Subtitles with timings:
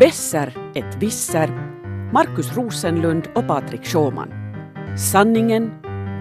[0.00, 1.48] Besser ett visser,
[2.12, 4.28] Markus Rosenlund och Patrik Schåman.
[4.98, 5.70] Sanningen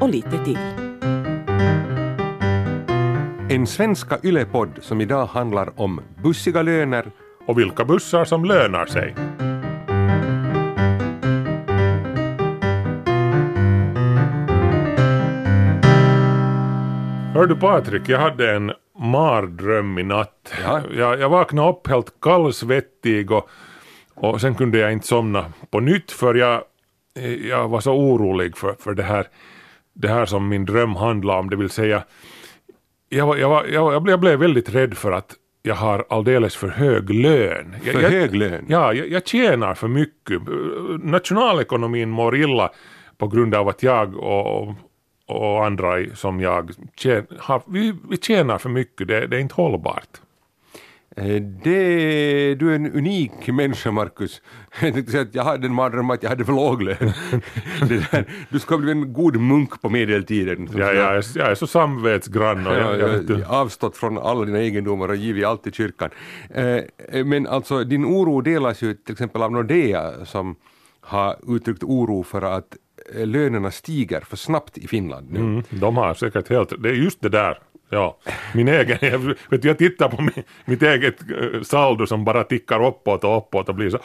[0.01, 0.57] och lite till.
[3.49, 7.05] En svenska ylepodd som idag handlar om bussiga löner
[7.47, 9.15] och vilka bussar som lönar sig.
[17.33, 20.53] Hör du Patrik, jag hade en mardröm i natt.
[20.63, 20.81] Ja.
[20.97, 23.49] Jag, jag vaknade upp helt kallsvettig och,
[24.15, 26.63] och sen kunde jag inte somna på nytt för jag,
[27.49, 29.27] jag var så orolig för, för det, här,
[29.93, 32.03] det här som min dröm handlade om, det vill säga
[33.09, 36.05] jag, var, jag, var, jag, jag, blev, jag blev väldigt rädd för att jag har
[36.09, 37.75] alldeles för hög lön.
[37.83, 38.65] för jag, hög lön.
[38.67, 40.41] Ja, jag, jag tjänar för mycket.
[41.03, 42.71] Nationalekonomin mår illa
[43.17, 44.73] på grund av att jag och,
[45.27, 49.55] och andra som jag tjän, har, vi, vi tjänar för mycket, det, det är inte
[49.55, 50.21] hållbart.
[51.17, 54.41] Eh, Det, du är en unik människa, Markus.
[54.81, 56.97] Jag tänkte säga att jag hade en mardröm att jag hade för låg lön.
[58.49, 60.69] Du ska bli en god munk på medeltiden.
[60.73, 63.45] Ja, jag, är, jag är så samvetsgrann och Ja, jag, jag, jag, inte.
[63.47, 66.09] avstått från alla dina egendomar och givit allt till kyrkan.
[66.49, 70.55] Eh, Men alltså din oro delas ju till exempel av Nordea som
[71.01, 72.77] har uttryckt oro för att eh,
[73.13, 75.39] lönerna stiger för snabbt i Finland nu.
[75.39, 77.57] Mm, de har säkert helt, det är just det där.
[77.89, 78.17] Ja,
[78.53, 82.43] min egen, jag, vet, du, jag tittar på min, mitt eget eh, saldo som bara
[82.43, 83.99] tickar uppåt och uppåt och blir så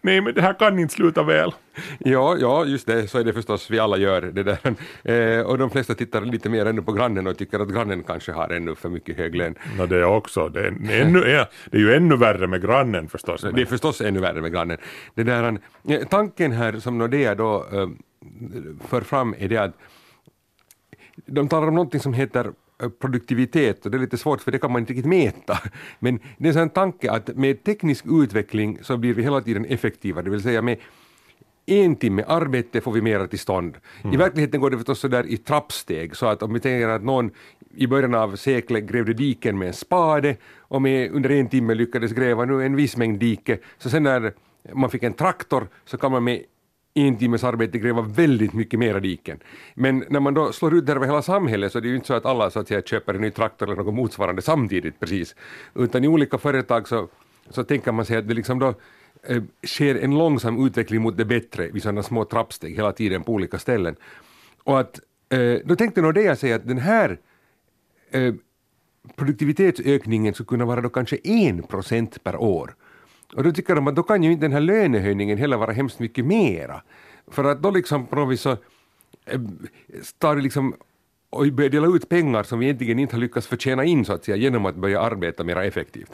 [0.00, 1.52] nej men det här kan inte sluta väl.
[1.98, 4.58] Ja, ja, just det, så är det förstås vi alla gör det där.
[5.04, 8.32] Eh, och de flesta tittar lite mer ännu på grannen och tycker att grannen kanske
[8.32, 9.54] har ännu för mycket hög lön.
[9.78, 13.08] No, det är också, det är, ännu, ja, det är ju ännu värre med grannen
[13.08, 13.46] förstås.
[13.54, 14.78] Det är förstås ännu värre med grannen.
[15.14, 17.88] Det där, eh, tanken här som Nordea då eh,
[18.80, 19.74] för fram är det att
[21.26, 22.52] de talar om någonting som heter
[22.82, 25.58] eh, produktivitet och det är lite svårt för det kan man inte riktigt mäta.
[25.98, 30.24] Men det är en tanke att med teknisk utveckling så blir vi hela tiden effektivare,
[30.24, 30.78] det vill säga med
[31.66, 33.76] en timme arbete får vi mera till stånd.
[34.12, 37.02] I verkligheten går det förstås så där i trappsteg, så att om vi tänker att
[37.02, 37.30] någon
[37.74, 42.12] i början av seklet grävde diken med en spade och med, under en timme lyckades
[42.12, 44.32] gräva nu en viss mängd dike, så sen när
[44.72, 46.42] man fick en traktor så kan man med
[46.96, 49.38] en timmes arbete gräva väldigt mycket mera diken.
[49.74, 52.06] Men när man då slår ut det över hela samhället så är det ju inte
[52.06, 55.34] så att alla så att säga, köper en ny traktor eller något motsvarande samtidigt precis,
[55.74, 57.08] utan i olika företag så,
[57.50, 58.74] så tänker man sig att det liksom då
[59.22, 63.32] eh, sker en långsam utveckling mot det bättre vid sådana små trappsteg hela tiden på
[63.32, 63.96] olika ställen.
[64.64, 67.18] Och att eh, då tänkte nog Deja säga att den här
[68.10, 68.34] eh,
[69.16, 72.74] produktivitetsökningen skulle kunna vara då kanske en procent per år.
[73.34, 75.98] Och då tycker de att då kan ju inte den här lönehöjningen heller vara hemskt
[75.98, 76.82] mycket mera.
[77.30, 79.40] För att då liksom på något så eh,
[80.18, 80.74] tar liksom
[81.30, 84.24] och börjar dela ut pengar som vi egentligen inte har lyckats förtjäna in så att
[84.24, 86.10] säga genom att börja arbeta mer effektivt.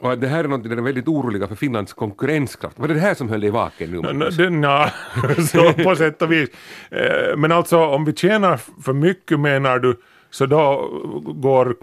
[0.00, 2.78] Och att det här är något där de är väldigt oroliga för Finlands konkurrenskraft.
[2.78, 4.00] Var det det här som höll dig vaken nu?
[4.00, 4.36] Magnus?
[4.36, 4.90] det- Nja,
[5.50, 6.48] så på sätt och vis.
[6.90, 9.96] Eh, Men alltså om vi tjänar för mycket menar du,
[10.34, 10.88] så då
[11.22, 11.76] går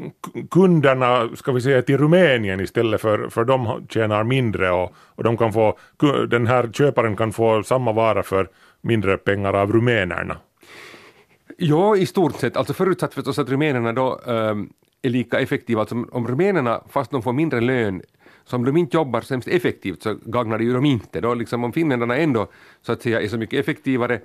[0.49, 5.37] kunderna, ska vi säga till Rumänien istället för, för de tjänar mindre och, och de
[5.37, 5.77] kan få,
[6.29, 8.49] den här köparen kan få samma vara för
[8.81, 10.37] mindre pengar av rumänerna.
[11.57, 12.57] Ja, i stort sett.
[12.57, 14.69] Alltså förutsatt förstås att rumänerna då ähm,
[15.01, 15.81] är lika effektiva.
[15.81, 18.01] Alltså om rumänerna, fast de får mindre lön,
[18.45, 21.21] så om de inte jobbar sämst effektivt så gagnar det ju dem inte.
[21.21, 22.47] Då liksom om finländarna ändå
[22.81, 24.21] så att säga är så mycket effektivare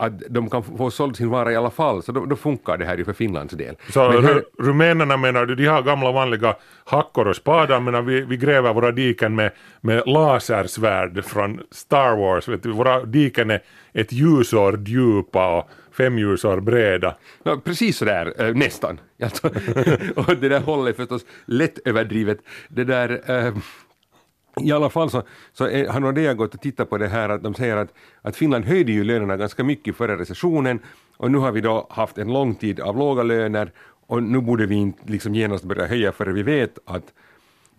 [0.00, 2.84] att de kan få såld sin vara i alla fall, så då, då funkar det
[2.84, 3.76] här ju för Finlands del.
[3.90, 8.06] Så Men här- ru- rumänerna menar du, de har gamla vanliga hackor och spadar medan
[8.06, 9.50] vi, vi gräver våra diken med,
[9.80, 12.48] med lasersvärd från Star Wars.
[12.48, 13.60] Vet du, våra diken är
[13.92, 17.16] ett ljusår djupa och fem ljusår breda.
[17.42, 19.00] Ja, precis sådär, eh, nästan.
[19.22, 19.46] Alltså,
[20.16, 22.38] och det där hållet är förstås lätt överdrivet.
[22.68, 23.54] Det där, eh,
[24.62, 27.42] i alla fall så, så är, har Nordea gått och tittat på det här att
[27.42, 30.80] de säger att, att Finland höjde ju lönerna ganska mycket före recessionen
[31.16, 33.72] och nu har vi då haft en lång tid av låga löner
[34.06, 37.12] och nu borde vi inte liksom genast börja höja före vi vet att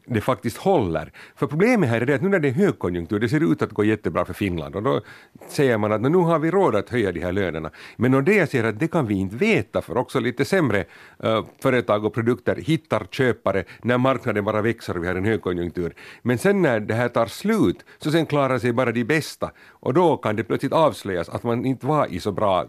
[0.05, 1.11] det faktiskt håller.
[1.35, 3.71] För problemet här är det att nu när det är högkonjunktur, det ser ut att
[3.71, 5.01] gå jättebra för Finland och då
[5.47, 7.71] säger man att nu har vi råd att höja de här lönerna.
[7.95, 10.85] Men när det säger att det kan vi inte veta för också lite sämre
[11.23, 15.93] uh, företag och produkter hittar köpare när marknaden bara växer och vi har en högkonjunktur.
[16.21, 19.93] Men sen när det här tar slut så sen klarar sig bara de bästa och
[19.93, 22.65] då kan det plötsligt avslöjas att man inte var i så bra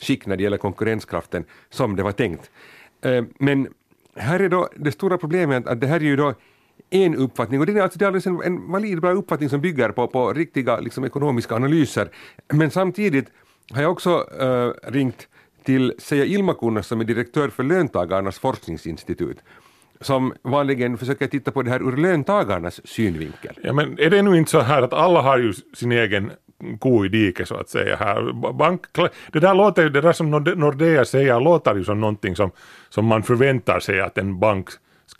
[0.00, 2.50] skick när det gäller konkurrenskraften som det var tänkt.
[3.06, 3.68] Uh, Men
[4.16, 6.34] här är då det stora problemet att det här är ju då
[6.90, 9.60] en uppfattning och det är alltså det är alldeles en, en valid bra uppfattning som
[9.60, 12.08] bygger på, på riktiga liksom, ekonomiska analyser.
[12.52, 13.26] Men samtidigt
[13.72, 15.28] har jag också äh, ringt
[15.64, 19.38] till Seija Ilmakunnas som är direktör för Löntagarnas forskningsinstitut.
[20.00, 23.58] som vanligen försöker titta på det här ur löntagarnas synvinkel.
[23.62, 26.30] Ja, men är det nu inte så här att alla har ju sin egen
[26.78, 28.32] ko i diket så att säga här.
[28.52, 28.86] Bank,
[29.32, 32.50] det där låter ju, det där som Nordea säger låter ju som någonting som,
[32.88, 34.68] som man förväntar sig att en bank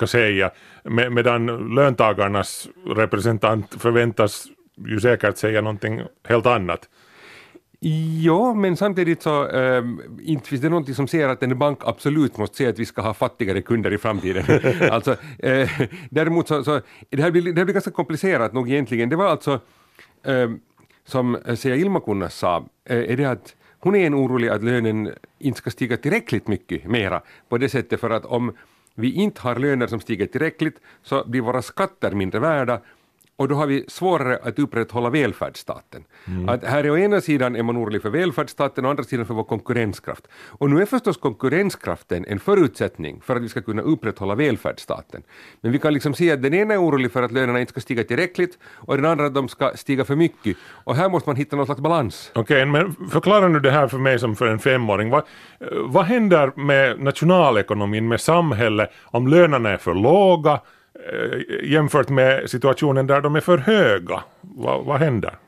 [0.01, 0.51] ska säga,
[0.85, 4.47] med, medan löntagarnas representant förväntas
[4.87, 6.89] ju säkert säga någonting helt annat.
[8.23, 9.85] Ja, men samtidigt så äh,
[10.23, 13.03] inte finns det någonting som säger att en bank absolut måste säga att vi ska
[13.03, 14.45] ha fattigare kunder i framtiden.
[14.91, 15.71] alltså, äh,
[16.11, 16.81] däremot så, så
[17.11, 19.09] det, här blir, det här blir ganska komplicerat nog egentligen.
[19.09, 19.61] Det var alltså,
[20.25, 20.51] äh,
[21.05, 25.71] som Seja Ilmakunnas sa, är det att hon är en orolig att lönen inte ska
[25.71, 28.53] stiga tillräckligt mycket mera på det sättet för att om
[28.95, 32.81] vi inte har löner som stiger tillräckligt så blir våra skatter mindre värda
[33.41, 36.05] och då har vi svårare att upprätthålla välfärdsstaten.
[36.27, 36.49] Mm.
[36.49, 39.27] Att här är å ena sidan är man orolig för välfärdsstaten och å andra sidan
[39.27, 40.29] för vår konkurrenskraft.
[40.33, 45.23] Och nu är förstås konkurrenskraften en förutsättning för att vi ska kunna upprätthålla välfärdsstaten.
[45.61, 47.81] Men vi kan liksom se att den ena är orolig för att lönerna inte ska
[47.81, 50.57] stiga tillräckligt och den andra att de ska stiga för mycket.
[50.85, 52.31] Och här måste man hitta någon slags balans.
[52.35, 55.11] Okej, okay, men förklara nu det här för mig som för en femåring.
[55.11, 55.23] Vad,
[55.85, 60.61] vad händer med nationalekonomin, med samhället, om lönerna är för låga
[60.95, 64.23] Eh, jämfört med situationen där de är för höga?
[64.41, 65.39] vad, vad händer?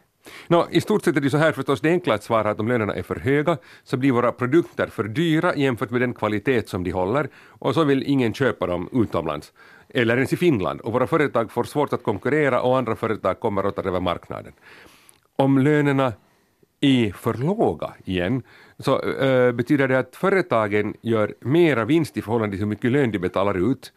[0.48, 2.68] No, I stort sett är det så här förstås, det enkla att svara att om
[2.68, 6.84] lönerna är för höga så blir våra produkter för dyra jämfört med den kvalitet som
[6.84, 9.52] de håller och så vill ingen köpa dem utomlands
[9.88, 13.64] eller ens i Finland och våra företag får svårt att konkurrera och andra företag kommer
[13.64, 14.52] att ta över marknaden.
[15.36, 16.12] Om lönerna
[16.80, 18.42] är för låga igen
[18.78, 23.10] så äh, betyder det att företagen gör mera vinst i förhållande till hur mycket lön
[23.10, 23.92] de betalar ut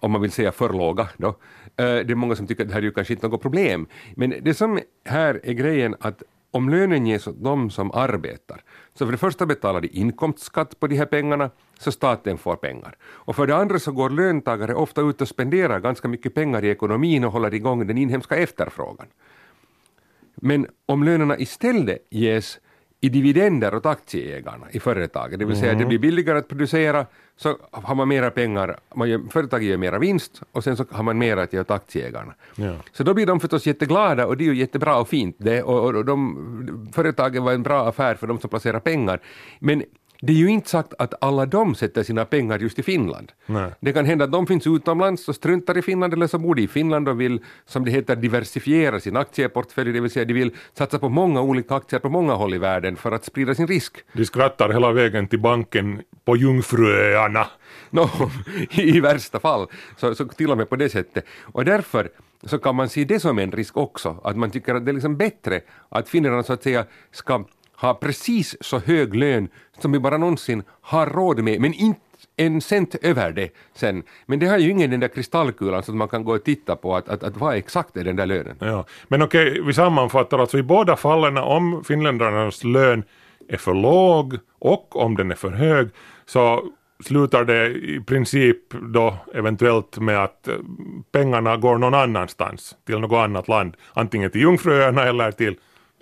[0.00, 1.28] om man vill säga för låga då.
[1.28, 1.34] Eh,
[1.76, 3.86] det är många som tycker att det här är ju kanske inte något problem.
[4.16, 8.62] Men det som här är grejen att om lönen ges åt de som arbetar,
[8.94, 12.96] så för det första betalar de inkomstskatt på de här pengarna, så staten får pengar.
[13.04, 16.70] Och för det andra så går löntagare ofta ut och spenderar ganska mycket pengar i
[16.70, 19.06] ekonomin och håller igång den inhemska efterfrågan.
[20.34, 22.58] Men om lönerna istället ges
[23.00, 25.80] i dividender åt aktieägarna i företaget, det vill säga mm.
[25.80, 27.06] det blir billigare att producera
[27.36, 31.02] så har man mera pengar, man gör, företaget gör mera vinst och sen så har
[31.02, 32.34] man mera att ge åt aktieägarna.
[32.54, 32.76] Ja.
[32.92, 35.94] Så då blir de förstås jätteglada och det är ju jättebra och fint det, och,
[35.94, 39.20] och, de, företaget var en bra affär för de som placerar pengar.
[39.58, 39.82] Men
[40.26, 43.32] det är ju inte sagt att alla de sätter sina pengar just i Finland.
[43.46, 43.70] Nej.
[43.80, 46.62] Det kan hända att de finns utomlands och struntar i Finland eller så bor de
[46.62, 50.50] i Finland och vill, som det heter, diversifiera sin aktieportfölj, det vill säga de vill
[50.74, 53.96] satsa på många olika aktier på många håll i världen för att sprida sin risk.
[54.12, 57.46] De skrattar hela vägen till banken på Jungfruöarna.
[57.90, 58.08] No,
[58.70, 61.24] I värsta fall, så, så till och med på det sättet.
[61.42, 62.08] Och därför
[62.42, 64.92] så kan man se det som en risk också, att man tycker att det är
[64.92, 67.44] liksom bättre att finnarna så att säga ska
[67.76, 72.00] har precis så hög lön som vi bara någonsin har råd med, men inte
[72.36, 74.02] en cent över det sen.
[74.26, 76.76] Men det har ju ingen den där kristallkulan så att man kan gå och titta
[76.76, 78.56] på att, att, att vad exakt är den där lönen.
[78.60, 78.84] Ja.
[79.08, 83.04] Men okej, vi sammanfattar alltså i båda fallen om finländarnas lön
[83.48, 85.88] är för låg och om den är för hög
[86.26, 86.64] så
[87.04, 90.54] slutar det i princip då eventuellt med att eh,
[91.12, 95.56] pengarna går någon annanstans till något annat land, antingen till Jungfruöarna eller till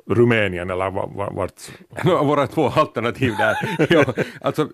[0.06, 0.90] Rumänien eller
[1.34, 1.70] vart?
[2.04, 3.56] No, våra två alternativ där.
[3.90, 4.04] ja,
[4.40, 4.68] alltså,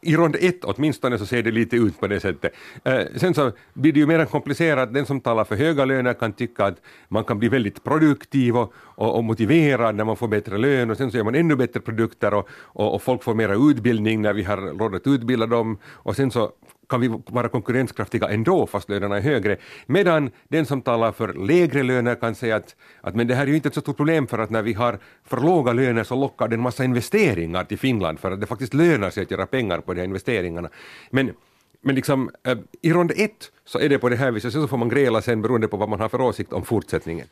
[0.00, 2.52] I rond ett åtminstone så ser det lite ut på det sättet.
[2.84, 4.94] Eh, sen så blir det ju mer komplicerat.
[4.94, 6.76] Den som talar för höga löner kan tycka att
[7.08, 10.96] man kan bli väldigt produktiv och, och, och motiverad när man får bättre lön och
[10.96, 14.32] sen så gör man ännu bättre produkter och, och, och folk får mera utbildning när
[14.32, 16.52] vi har råd att utbilda dem och sen så
[16.88, 19.56] kan vi vara konkurrenskraftiga ändå fast lönerna är högre.
[19.86, 23.46] Medan den som talar för lägre löner kan säga att, att men det här är
[23.46, 26.14] ju inte ett så stort problem för att när vi har för låga löner så
[26.14, 29.46] lockar det en massa investeringar till Finland för att det faktiskt lönar sig att göra
[29.46, 30.68] pengar på de här investeringarna.
[31.10, 31.32] Men
[31.80, 34.76] men liksom, äh, i rond ett så är det på det här viset, så får
[34.76, 37.26] man gräla sen beroende på vad man har för åsikt om fortsättningen.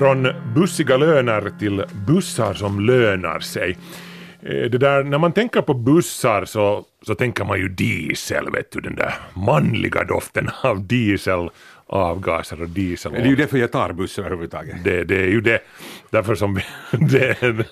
[0.00, 3.76] Från bussiga löner till bussar som lönar sig.
[4.42, 8.72] Eh, det där, när man tänker på bussar så, så tänker man ju diesel, vet
[8.72, 11.50] du, den där manliga doften av diesel
[11.86, 13.12] avgaser och diesel.
[13.12, 14.84] Det är ju därför jag tar buss överhuvudtaget.
[14.84, 15.60] Det, det är ju det.
[16.10, 16.62] Därför som vi,
[17.10, 17.64] det, är,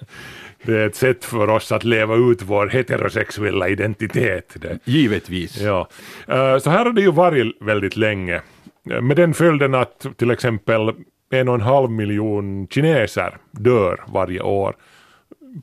[0.62, 4.56] det är ett sätt för oss att leva ut vår heterosexuella identitet.
[4.60, 4.78] Det.
[4.84, 5.60] Givetvis.
[5.60, 5.88] Ja.
[6.26, 8.40] Eh, så här har det ju varit väldigt länge.
[8.82, 10.92] Med den följden att till exempel
[11.30, 14.76] en och en halv miljon kineser dör varje år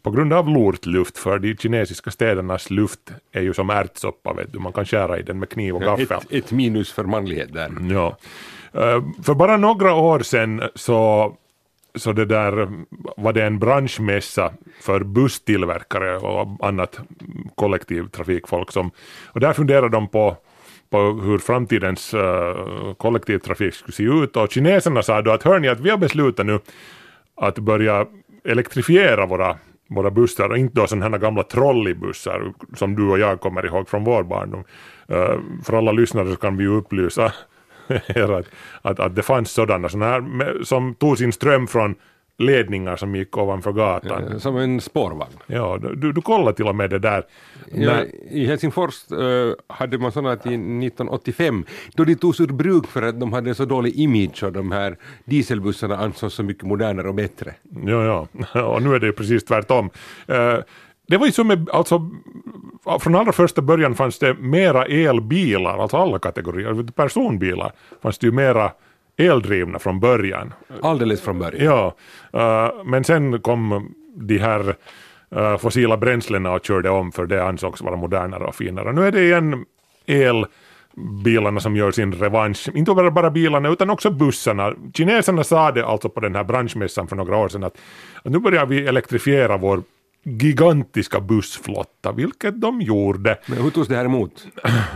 [0.02, 4.60] på grund av lortluft, för de kinesiska städernas luft är ju som ärtsoppa, vet du,
[4.60, 6.18] man kan skära i den med kniv och gaffel.
[6.18, 7.72] Ett, ett minus för manlighet där.
[7.92, 8.18] Ja.
[8.74, 11.34] Eh, för bara några år sedan så
[11.96, 12.70] så det där
[13.18, 17.00] var det en branschmässa för busstillverkare och annat
[17.56, 18.92] kollektivtrafikfolk som,
[19.26, 20.38] och där funderade de på
[20.90, 25.80] på hur framtidens uh, kollektivtrafik skulle se ut och kineserna sa då att hörni att
[25.80, 26.60] vi har beslutat nu
[27.36, 28.06] att börja
[28.44, 29.58] elektrifiera våra,
[29.90, 33.90] våra bussar och inte då sådana här gamla trolleybussar som du och jag kommer ihåg
[33.90, 34.64] från vår barndom.
[35.12, 37.34] Uh, för alla lyssnare så kan vi ju upplysa
[38.08, 38.46] er att,
[38.82, 41.96] att, att det fanns sådana, sådana här som tog sin ström från
[42.38, 44.40] ledningar som gick ovanför gatan.
[44.40, 45.34] Som en spårvagn.
[45.48, 47.24] Ja, du, du kollar till och med det där.
[47.72, 51.66] Ja, I Helsingfors uh, hade man sådana till 1985
[51.96, 54.98] då de togs ur bruk för att de hade så dålig image och de här
[55.26, 57.56] dieselbussarna ansågs så mycket modernare och bättre.
[57.86, 59.90] Ja, ja, och nu är det precis tvärtom.
[60.30, 60.58] Uh,
[61.08, 62.10] det var ju som med, alltså,
[63.00, 68.32] från allra första början fanns det mera elbilar, alltså alla kategorier, personbilar fanns det ju
[68.34, 68.72] mera
[69.18, 70.54] eldrivna från början.
[70.82, 71.66] Alldeles från början?
[71.66, 71.96] Ja,
[72.36, 74.76] uh, men sen kom de här
[75.36, 78.94] uh, fossila bränslena och körde om för det ansågs vara modernare och finare.
[78.94, 79.66] Nu är det igen
[80.06, 82.70] elbilarna som gör sin revansch.
[82.74, 84.74] Inte bara, bara bilarna utan också bussarna.
[84.94, 87.78] Kineserna sa det alltså på den här branschmässan för några år sedan att,
[88.24, 89.84] att nu börjar vi elektrifiera vår
[90.26, 93.38] gigantiska bussflotta, vilket de gjorde.
[93.46, 94.48] Men hur togs det här emot?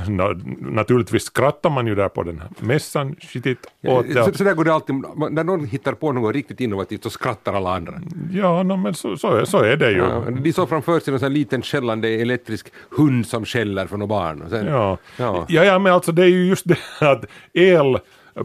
[0.60, 4.54] naturligtvis skrattar man ju där på den här mässan skitigt åt ja, så, så där
[4.54, 4.96] går det alltid,
[5.32, 7.94] när någon hittar på något riktigt innovativt så skrattar alla andra.
[8.32, 9.98] Ja, no, men så, så, är, så är det ju.
[9.98, 14.10] Ja, de såg framför sig en sån liten skällande elektrisk hund som skäller för några
[14.10, 14.46] barn.
[14.50, 14.98] Sen, ja.
[15.18, 15.46] Ja.
[15.50, 18.00] ja, ja, men alltså det är ju just det att el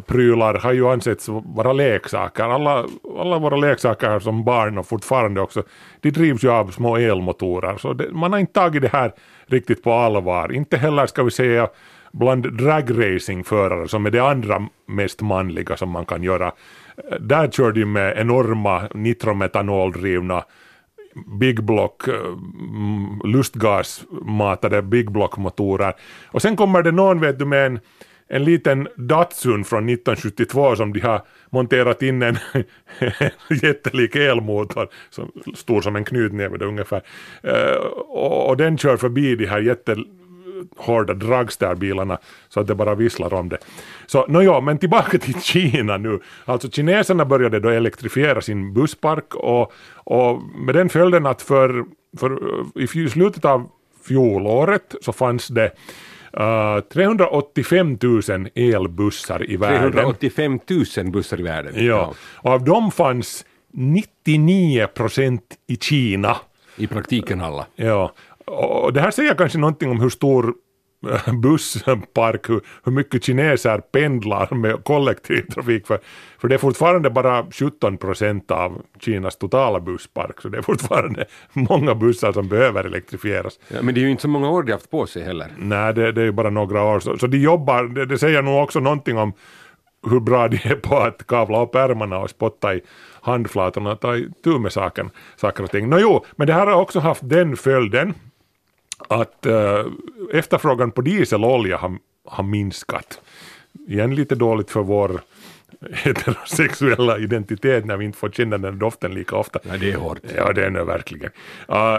[0.07, 2.45] prylar har ju ansetts vara leksaker.
[2.45, 2.85] Alla,
[3.19, 5.63] alla våra leksaker som barn och fortfarande också,
[6.01, 7.77] de drivs ju av små elmotorer.
[7.77, 9.13] Så det, man har inte tagit det här
[9.47, 10.53] riktigt på allvar.
[10.53, 11.69] Inte heller ska vi säga
[12.13, 16.53] bland dragracingförare som är det andra mest manliga som man kan göra.
[17.21, 20.45] Där kör de med enorma nitrometanoldrivna
[21.41, 25.93] Big Block eh, mm, lustgasmatade Big Block motorer.
[26.27, 27.81] Och sen kommer det någon vet du med en
[28.29, 32.39] en liten Datsun från 1972 som de har monterat in en
[33.63, 37.03] jättelik elmotor, som, stor som en knytnäve ungefär.
[37.47, 43.35] Uh, och, och, den kör förbi de här jättehårda dragsterbilarna så att det bara visslar
[43.35, 43.59] om det.
[44.07, 46.21] Så nåja, men tillbaka till Kina nu.
[46.45, 51.85] Alltså kineserna började då elektrifiera sin busspark och, och med den följden att för,
[52.19, 52.39] för
[52.81, 53.71] i slutet av
[54.09, 55.73] fjolåret så fanns det
[56.41, 59.93] Uh, 385 000 elbussar i världen.
[59.93, 60.61] 385
[60.97, 61.87] 000 bussar i världen?
[61.87, 66.37] Ja, och av dem fanns 99 procent i Kina.
[66.77, 67.67] I praktiken alla?
[67.77, 68.13] Ja,
[68.45, 70.55] och det här säger kanske någonting om hur stor
[71.43, 75.87] busspark, hur, hur mycket kineser pendlar med kollektivtrafik.
[75.87, 75.99] För,
[76.39, 81.25] för det är fortfarande bara 17 procent av Kinas totala busspark, så det är fortfarande
[81.53, 83.59] många bussar som behöver elektrifieras.
[83.69, 85.47] Ja, men det är ju inte så många år de haft på sig heller.
[85.59, 87.01] Nej, det, det är ju bara några år.
[87.01, 89.33] Så, så de jobbar, det, det säger nog också någonting om
[90.11, 92.81] hur bra de är på att kavla upp ärmarna och spotta i
[93.21, 95.89] handflatorna och ta itu med saken, saker och ting.
[95.89, 98.15] Nå jo, men det här har också haft den följden
[99.09, 99.85] att äh,
[100.33, 103.21] efterfrågan på dieselolja har, har minskat.
[103.89, 105.21] Igen lite dåligt för vår
[105.93, 109.59] heterosexuella identitet när vi inte får känna den doften lika ofta.
[109.63, 110.19] Ja, det är hårt.
[110.37, 111.31] Ja, det är det verkligen.
[111.71, 111.99] Uh,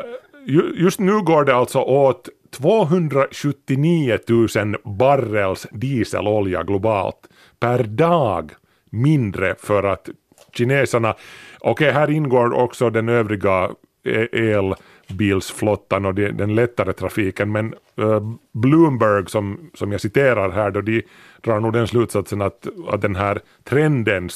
[0.75, 7.27] just nu går det alltså åt 279 000 barrels dieselolja globalt
[7.59, 8.51] per dag
[8.89, 10.09] mindre för att
[10.53, 11.15] kineserna,
[11.59, 13.69] okej okay, här ingår också den övriga
[14.03, 14.75] e- el
[15.07, 17.51] bilsflottan och den lättare trafiken.
[17.51, 21.03] Men uh, Bloomberg som, som jag citerar här då de
[21.41, 24.29] drar nog den slutsatsen att, att den här trenden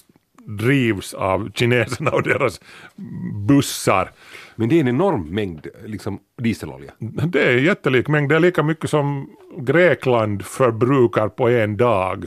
[0.46, 2.62] drivs av kineserna och deras
[3.48, 4.12] bussar.
[4.56, 6.92] Men det är en enorm mängd liksom, dieselolja.
[7.00, 12.26] Det är en jättelik mängd, det är lika mycket som Grekland förbrukar på en dag.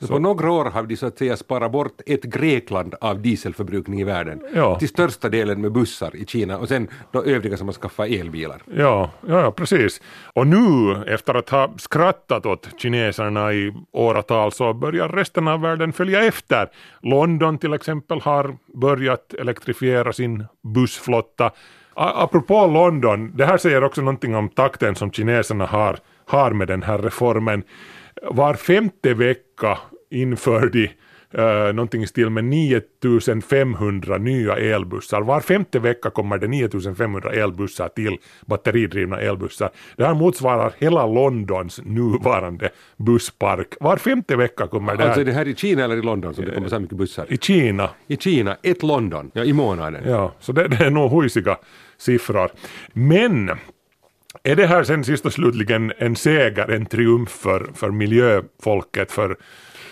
[0.00, 4.00] Så, på några år har de så att säga sparat bort ett Grekland av dieselförbrukning
[4.00, 4.42] i världen.
[4.54, 4.78] Ja.
[4.78, 8.62] Till största delen med bussar i Kina och sen de övriga som har skaffat elbilar.
[8.76, 10.00] Ja, ja, precis.
[10.34, 15.92] Och nu efter att ha skrattat åt kineserna i åratal så börjar resten av världen
[15.92, 16.68] följa efter.
[17.02, 21.50] London till exempel har börjat elektrifiera sin bussflotta.
[21.94, 26.82] Apropå London, det här säger också någonting om takten som kineserna har, har med den
[26.82, 27.62] här reformen
[28.22, 29.78] var femte vecka
[30.10, 30.90] inför de
[31.38, 35.20] uh, någonting i stil med 9500 nya elbussar.
[35.20, 39.70] Var femte vecka kommer det 9500 elbussar till, batteridrivna elbussar.
[39.96, 43.74] Det här motsvarar hela Londons nuvarande busspark.
[43.80, 45.06] Var femte vecka kommer det här.
[45.06, 46.98] Alltså är det här i Kina eller i London som det kommer så här mycket
[46.98, 47.26] bussar?
[47.28, 47.90] I Kina.
[48.06, 50.02] I Kina, ett London, ja i månaden.
[50.06, 51.56] Ja, så det, det är nog huisiga
[51.98, 52.50] siffror.
[52.92, 53.50] Men
[54.42, 59.36] är det här sen sist och slutligen en seger, en triumf för, för miljöfolket, för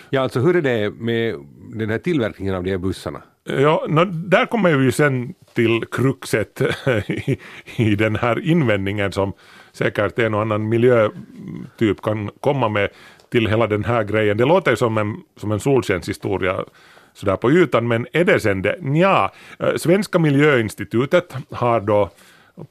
[0.09, 1.35] Ja, alltså hur är det med
[1.73, 3.21] den här tillverkningen av de här bussarna?
[3.43, 6.61] Ja, no, där kommer vi ju sen till kruxet
[7.07, 7.39] i,
[7.75, 9.33] i den här invändningen som
[9.71, 12.89] säkert en och annan miljötyp kan komma med
[13.31, 14.37] till hela den här grejen.
[14.37, 16.65] Det låter som en, som en solskenshistoria
[17.13, 18.77] sådär på ytan, men är det sen det?
[18.93, 19.31] Ja,
[19.75, 22.09] Svenska miljöinstitutet har då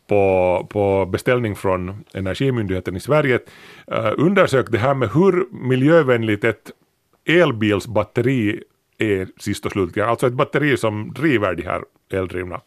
[0.07, 3.39] på, på beställning från Energimyndigheten i Sverige
[3.87, 6.71] eh, uh, undersökt det här med hur miljövänligt ett
[7.29, 8.63] elbilsbatteri
[8.99, 12.61] är sist och slutligen, alltså ett batteri som driver de här eldrivna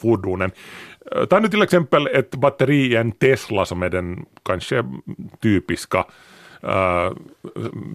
[0.00, 0.50] fordonen.
[1.12, 4.84] Eh, ta nu till exempel ett batteri i en Tesla som är den kanske
[5.42, 6.04] typiska
[6.64, 7.12] uh,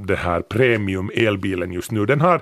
[0.04, 2.06] det här premium elbilen just nu.
[2.06, 2.42] Den har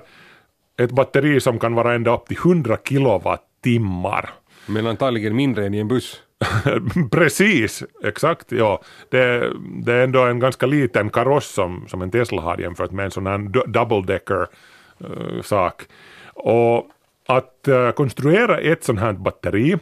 [0.78, 4.30] ett batteri som kan vara ända upp till 100 kilowattimmar.
[4.66, 6.20] Men antagligen mindre än i en buss.
[7.10, 8.52] Precis, exakt.
[8.52, 8.82] Ja.
[9.08, 9.52] Det,
[9.84, 13.10] det, är ändå en ganska liten kaross som, som en Tesla har jämfört med en
[13.10, 15.82] sån här double decker uh, eh, sak.
[16.34, 16.90] Och
[17.26, 19.76] att uh, konstruera ett sånt här batteri,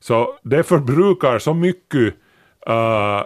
[0.00, 2.14] så det förbrukar så mycket
[2.68, 3.22] uh,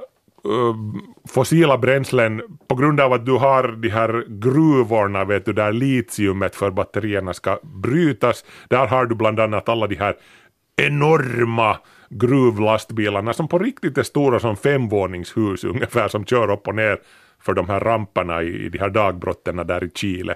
[1.28, 6.56] fossila bränslen på grund av att du har de här gruvorna vet du, där litiumet
[6.56, 8.44] för batterierna ska brytas.
[8.68, 10.16] Där har du bland annat alla de här
[10.76, 11.76] enorma
[12.08, 16.98] gruvlastbilarna som på riktigt är stora som femvåningshus ungefär som kör upp och ner
[17.42, 20.34] för de här ramperna i, i de här dagbrotten där i Chile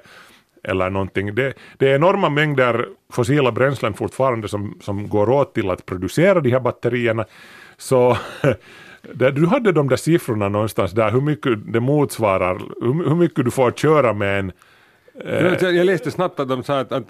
[0.64, 1.34] eller någonting.
[1.34, 6.40] Det, det är enorma mängder fossila bränslen fortfarande som, som går åt till att producera
[6.40, 7.24] de här batterierna.
[7.76, 8.16] Så
[9.14, 13.44] där, du hade de där siffrorna någonstans där, hur mycket det motsvarar, hur, hur mycket
[13.44, 14.52] du får köra med en
[15.60, 17.08] jag läste snabbt att de sa att, att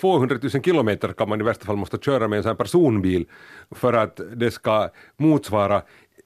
[0.00, 3.26] 200 000 kilometer kan man i värsta fall måste köra med en sån här personbil
[3.70, 5.82] för att det ska motsvara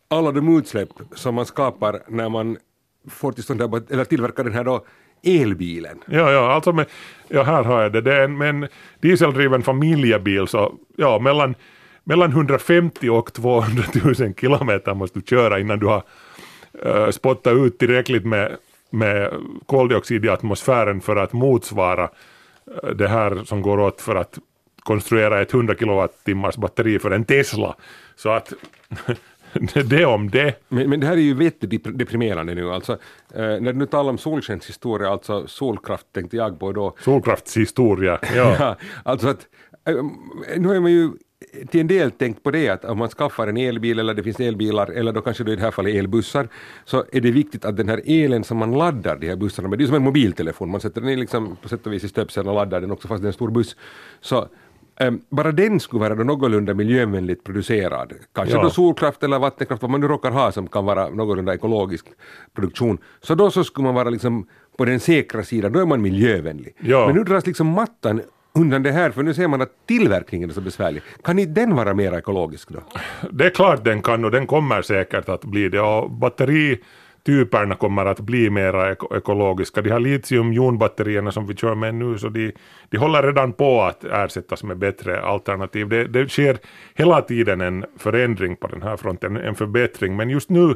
[0.09, 2.57] alla de utsläpp som man skapar när man
[3.09, 4.85] får till stånd eller tillverkar den här då
[5.23, 5.99] elbilen.
[6.07, 6.87] Ja, ja, alltså med,
[7.29, 8.01] ja här har jag det.
[8.01, 8.69] Det är en, med en
[9.01, 11.55] dieseldriven familjebil så ja, mellan,
[12.05, 16.03] mellan 150 och 200 000 kilometer måste du köra innan du har
[16.87, 18.57] uh, spottat ut tillräckligt med
[18.91, 19.33] med
[19.67, 22.11] koldioxid i atmosfären för att motsvara
[22.83, 24.39] eh, det här som går åt för att
[24.81, 27.77] konstruera ett 100 kilowattimmars batteri för en Tesla.
[28.17, 28.53] Så att
[29.85, 30.55] det om det.
[30.69, 31.51] Men, men det här är ju
[31.85, 32.93] deprimerande nu alltså.
[33.35, 36.97] Eh, när du nu talar om solskenshistoria, alltså solkraft tänkte jag på då.
[37.01, 38.57] Solkraftshistoria, ja.
[38.59, 39.47] ja alltså att,
[39.89, 40.05] eh,
[40.57, 41.11] nu är man ju
[41.71, 44.41] till en del tänkt på det att om man skaffar en elbil eller det finns
[44.41, 46.49] elbilar eller då kanske då i det här fallet elbussar
[46.85, 49.79] så är det viktigt att den här elen som man laddar de här bussarna med,
[49.79, 52.49] det är som en mobiltelefon, man sätter den liksom på sätt och vis i stöpseln
[52.49, 53.77] och laddar den också fast det är en stor buss.
[54.21, 54.49] Så
[55.01, 58.13] um, bara den skulle vara då någorlunda miljövänligt producerad.
[58.33, 58.63] Kanske ja.
[58.63, 62.07] då solkraft eller vattenkraft, vad man nu råkar ha som kan vara någorlunda ekologisk
[62.55, 62.99] produktion.
[63.21, 66.77] Så då så skulle man vara liksom på den säkra sidan, då är man miljövänlig.
[66.81, 67.07] Ja.
[67.07, 68.23] Men nu dras liksom mattan
[68.53, 71.03] undan det här, för nu ser man att tillverkningen är så besvärlig.
[71.25, 72.81] Kan inte den vara mer ekologisk då?
[73.31, 78.07] Det är klart den kan och den kommer säkert att bli det och batterityperna kommer
[78.07, 79.83] att bli mer ekologiska.
[79.83, 82.53] De här litium-jonbatterierna som vi kör med nu så de,
[82.89, 85.89] de håller redan på att ersättas med bättre alternativ.
[85.89, 86.59] Det, det sker
[86.95, 90.75] hela tiden en förändring på den här fronten, en förbättring men just nu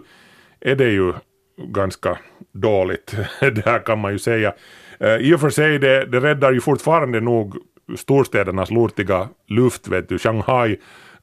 [0.60, 1.12] är det ju
[1.56, 2.18] ganska
[2.52, 4.52] dåligt, det här kan man ju säga.
[5.00, 7.56] Eh, I och för sig, det, det räddar ju fortfarande nog
[7.96, 10.76] storstädernas lortiga luft, vet du, Shanghai,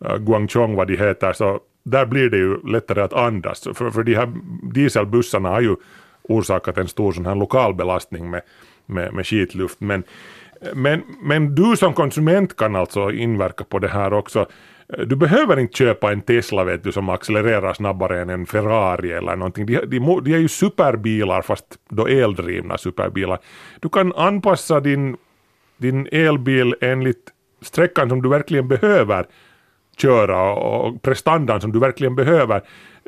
[0.05, 3.67] eh, Guangzhou vad de heter, så där blir det ju lättare att andas.
[3.73, 4.31] För, för de här
[4.73, 5.75] dieselbussarna har ju
[6.23, 8.41] orsakat en stor sån här lokal belastning med,
[8.85, 9.81] med, med skitluft.
[9.81, 10.03] Men,
[10.73, 14.45] men, men du som konsument kan alltså inverka på det här också.
[14.97, 19.35] Du behöver inte köpa en Tesla vet du, som accelererar snabbare än en Ferrari eller
[19.35, 19.65] någonting.
[19.65, 23.39] De, de, de är ju superbilar fast då eldrivna superbilar.
[23.79, 25.17] Du kan anpassa din,
[25.77, 29.25] din elbil enligt sträckan som du verkligen behöver
[29.97, 32.61] köra och prestandan som du verkligen behöver.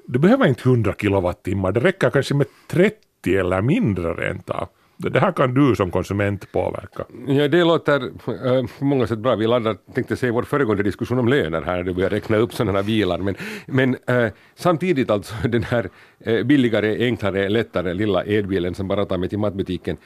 [0.05, 4.67] Du behöver inte 100 kilowattimmar, det räcker kanske med 30 eller mindre rent av.
[5.09, 7.05] Det här kan du som konsument påverka.
[7.27, 9.35] Ja, det låter äh, på många sätt bra.
[9.35, 12.53] Vi laddar, tänkte säga, vår föregående diskussion om löner här, när du börjar räkna upp
[12.53, 13.17] sådana här bilar.
[13.17, 13.35] Men,
[13.65, 15.89] men äh, samtidigt alltså den här
[16.19, 19.97] äh, billigare, enklare, lättare lilla elbilen som bara tar mig till matbutiken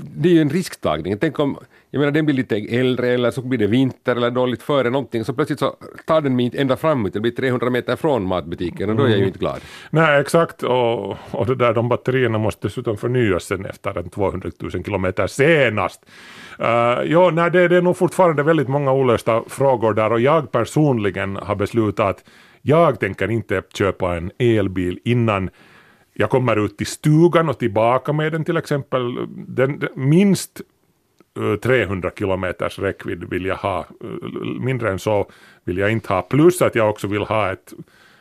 [0.00, 1.18] det är ju en risktagning.
[1.18, 1.58] Tänk om
[1.90, 5.24] jag menar, den blir lite äldre eller så blir det vinter eller dåligt före någonting
[5.24, 5.76] så plötsligt så
[6.06, 9.08] tar den mig inte ända fram det blir 300 meter från matbutiken och då är
[9.08, 9.60] jag ju inte glad.
[9.90, 14.50] Nej exakt och, och det där, de batterierna måste dessutom förnyas sen efter en 200
[14.60, 16.00] 000 kilometer senast.
[16.60, 16.66] Uh,
[17.12, 21.36] ja, nej, det, det är nog fortfarande väldigt många olösta frågor där och jag personligen
[21.36, 22.24] har beslutat att
[22.62, 25.50] jag tänker inte köpa en elbil innan
[26.22, 29.14] jag kommer ut till stugan och tillbaka med den till exempel.
[29.30, 30.60] Den, den, minst
[31.38, 33.78] eh, 300 kilometers räckvidd vill jag ha.
[33.80, 33.86] Eh,
[34.60, 35.30] mindre än så
[35.64, 36.22] vill jag inte ha.
[36.22, 37.72] Plus att jag också vill ha ett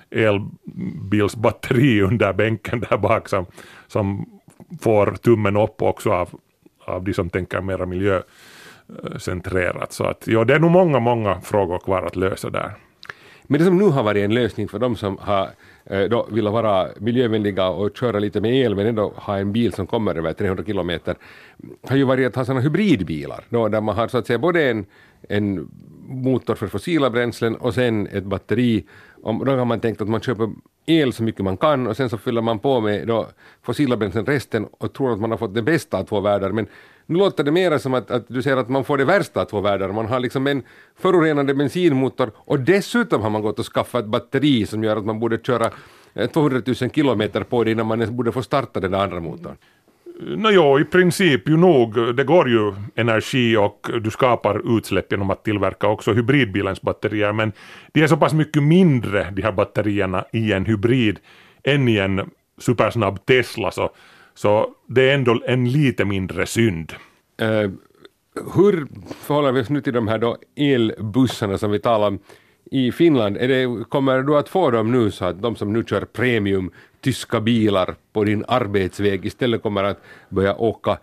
[0.09, 3.45] elbilsbatteri under bänken där bak som,
[3.87, 4.25] som
[4.81, 6.29] får tummen upp också av,
[6.85, 9.93] av de som tänker mera miljöcentrerat.
[9.93, 12.71] Så att ja, det är nog många, många frågor kvar att lösa där.
[13.43, 15.49] Men det som nu har varit en lösning för de som har
[15.85, 19.73] Eh, då vill vara miljövänliga och köra lite med el men ändå ha en bil
[19.73, 21.15] som kommer över 300 kilometer
[21.83, 24.69] har ju varit att ha sådana hybridbilar då, där man har så att säga både
[24.69, 24.85] en,
[25.29, 25.69] en
[26.07, 28.85] motor för fossila bränslen och sen ett batteri.
[29.23, 30.49] Och då har man tänkt att man köper
[30.85, 33.27] el så mycket man kan och sen så fyller man på med då
[33.61, 36.67] fossila bränslen resten och tror att man har fått det bästa av två världar men
[37.11, 39.45] nu låter det mer som att, att du säger att man får det värsta av
[39.45, 39.91] två världar.
[39.91, 40.63] Man har liksom en
[40.95, 45.19] förorenande bensinmotor och dessutom har man gått och skaffat ett batteri som gör att man
[45.19, 45.71] borde köra
[46.13, 49.57] eh, 200 000 kilometer på det innan man ens borde få starta den andra motorn.
[50.21, 52.15] Nåjo, i princip ju nog.
[52.15, 57.51] Det går ju energi och du skapar utsläpp genom att tillverka också hybridbilens batterier men
[57.91, 61.19] de är så pass mycket mindre de här batterierna i en hybrid
[61.63, 63.89] än i en supersnabb Tesla så
[64.33, 66.93] så det är ändå en lite mindre synd.
[67.41, 67.71] Uh,
[68.55, 72.19] hur förhåller vi oss nu till de här då elbussarna som vi talar om
[72.71, 73.37] i Finland?
[73.37, 76.71] Är det, kommer du att få dem nu så att de som nu kör premium
[77.01, 80.97] tyska bilar på din arbetsväg istället kommer att börja åka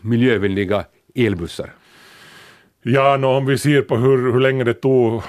[0.00, 1.72] miljövänliga elbussar?
[2.82, 5.22] Ja, no, om vi ser på hur, hur länge det tog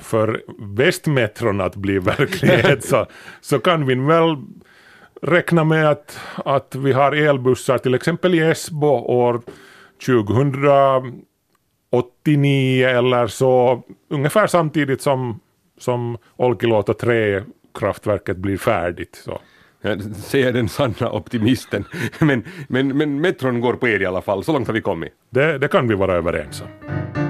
[0.00, 3.06] för västmetron att bli verklighet så,
[3.40, 4.36] så kan vi väl
[5.22, 9.40] räkna med att, att vi har elbussar till exempel i Esbo år
[10.06, 15.40] 2089 eller så ungefär samtidigt som,
[15.78, 17.42] som Olkiluoto 3
[17.78, 19.20] kraftverket blir färdigt.
[19.24, 19.40] Så.
[19.82, 21.84] Jag säger den sanna optimisten.
[22.18, 25.12] Men, men, men metron går på er i alla fall, så långt har vi kommit.
[25.30, 27.27] Det, det kan vi vara överens om.